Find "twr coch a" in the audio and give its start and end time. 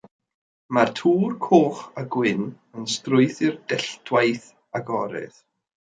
0.99-2.05